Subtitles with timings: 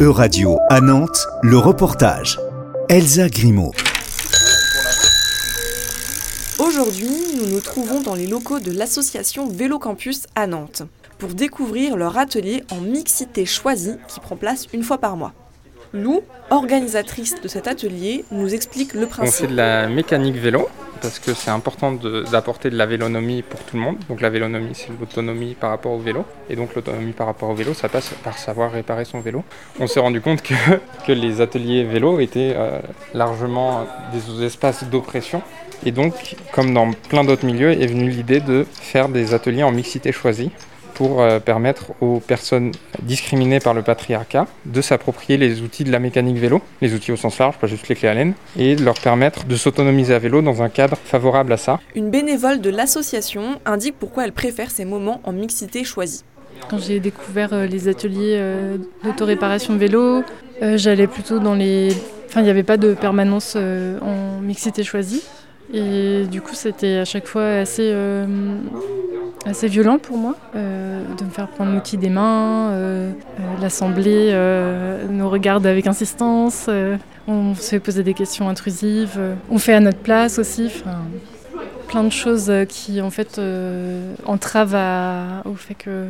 [0.00, 2.40] E-Radio à Nantes, le reportage.
[2.88, 3.70] Elsa Grimaud.
[6.58, 10.82] Aujourd'hui, nous nous trouvons dans les locaux de l'association Vélo Campus à Nantes
[11.18, 15.32] pour découvrir leur atelier en mixité choisie qui prend place une fois par mois.
[15.92, 19.46] Lou, organisatrice de cet atelier, nous explique le On principe.
[19.46, 20.66] fait de la mécanique vélo
[21.04, 23.96] parce que c'est important d'apporter de la vélonomie pour tout le monde.
[24.08, 26.24] Donc la vélonomie, c'est l'autonomie par rapport au vélo.
[26.48, 29.44] Et donc l'autonomie par rapport au vélo, ça passe par savoir réparer son vélo.
[29.78, 30.54] On s'est rendu compte que,
[31.06, 32.80] que les ateliers vélo étaient euh,
[33.12, 35.42] largement des espaces d'oppression.
[35.84, 39.72] Et donc, comme dans plein d'autres milieux, est venue l'idée de faire des ateliers en
[39.72, 40.52] mixité choisie
[40.94, 45.98] pour euh, permettre aux personnes discriminées par le patriarcat de s'approprier les outils de la
[45.98, 48.84] mécanique vélo, les outils au sens large, pas juste les clés à laine, et de
[48.84, 51.80] leur permettre de s'autonomiser à vélo dans un cadre favorable à ça.
[51.94, 56.24] Une bénévole de l'association indique pourquoi elle préfère ces moments en mixité choisie.
[56.70, 60.22] Quand j'ai découvert euh, les ateliers euh, d'autoréparation de vélo,
[60.60, 61.90] j'allais plutôt dans les...
[62.28, 65.22] Enfin, il n'y avait pas de permanence en mixité choisie.
[65.72, 68.26] Et du coup, c'était à chaque fois assez, euh,
[69.46, 74.30] assez violent pour moi euh, de me faire prendre l'outil des mains, euh, euh, l'assembler,
[74.32, 76.68] euh, nous regarde avec insistance,
[77.26, 79.18] on se fait poser des questions intrusives,
[79.50, 80.70] on fait à notre place aussi.
[81.88, 83.40] plein de choses qui en fait
[84.26, 86.06] entravent au fait que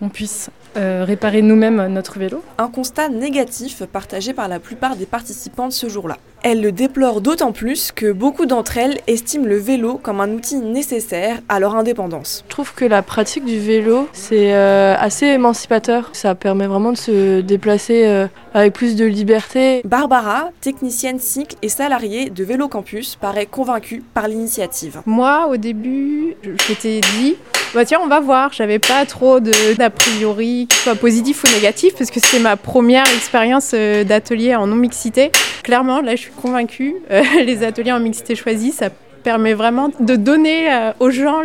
[0.00, 2.42] on puisse réparer nous-mêmes notre vélo.
[2.58, 6.18] Un constat négatif partagé par la plupart des participantes ce jour-là.
[6.44, 10.56] Elle le déplore d'autant plus que beaucoup d'entre elles estiment le vélo comme un outil
[10.58, 12.44] nécessaire à leur indépendance.
[12.46, 16.10] Je trouve que la pratique du vélo, c'est euh, assez émancipateur.
[16.12, 19.82] Ça permet vraiment de se déplacer euh, avec plus de liberté.
[19.84, 25.02] Barbara, technicienne cycle et salariée de Vélo Campus, paraît convaincue par l'initiative.
[25.06, 27.36] Moi, au début, je m'étais dit,
[27.74, 28.52] bah tiens, on va voir.
[28.52, 32.56] J'avais pas trop d'a priori, que ce soit positif ou négatif, parce que c'était ma
[32.56, 35.30] première expérience euh, d'atelier en non-mixité.
[35.68, 38.88] Clairement, là, je suis convaincue, euh, les ateliers en mixité choisie, ça
[39.22, 41.42] permet vraiment de donner euh, aux gens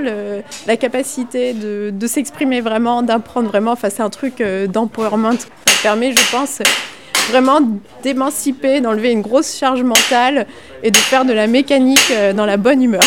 [0.66, 3.74] la capacité de, s'exprimer vraiment, d'apprendre vraiment.
[3.74, 5.34] Enfin, c'est un truc euh, d'empowerment.
[5.34, 6.62] Ça permet, je pense,
[7.32, 7.60] vraiment
[8.02, 10.48] d'émanciper, d'enlever une grosse charge mentale
[10.84, 13.04] et de faire de la mécanique dans la bonne humeur.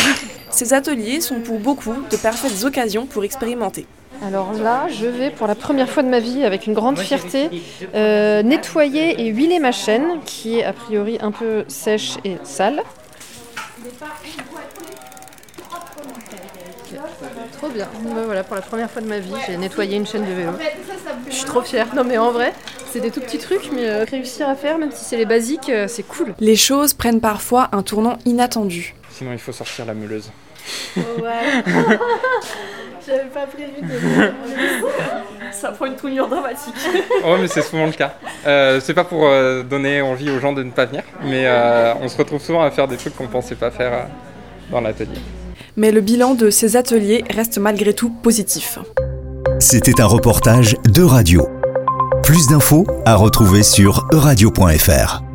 [0.51, 3.87] Ces ateliers sont pour beaucoup de parfaites occasions pour expérimenter.
[4.25, 7.51] Alors là, je vais pour la première fois de ma vie, avec une grande fierté,
[7.95, 12.83] euh, nettoyer et huiler ma chaîne, qui est a priori un peu sèche et sale.
[17.59, 17.89] Trop bien.
[18.27, 20.53] Voilà, pour la première fois de ma vie, j'ai nettoyé une chaîne de vélo.
[21.29, 21.95] Je suis trop fière.
[21.95, 22.53] Non mais en vrai,
[22.93, 25.69] c'est des tout petits trucs, mais euh, réussir à faire, même si c'est les basiques,
[25.69, 26.35] euh, c'est cool.
[26.39, 28.95] Les choses prennent parfois un tournant inattendu.
[29.11, 30.31] Sinon, il faut sortir la meuleuse.
[30.97, 31.63] Ouais.
[33.07, 34.33] J'avais pas prévu de.
[35.53, 36.75] Ça prend une tournure dramatique.
[37.25, 38.15] Oh, mais c'est souvent le cas.
[38.47, 41.95] Euh, c'est pas pour euh, donner envie aux gens de ne pas venir, mais euh,
[42.01, 44.03] on se retrouve souvent à faire des trucs qu'on pensait pas faire euh,
[44.71, 45.21] dans l'atelier.
[45.77, 48.79] Mais le bilan de ces ateliers reste malgré tout positif.
[49.61, 51.49] C'était un reportage de radio.
[52.23, 55.26] Plus d'infos à retrouver sur euradio.fr.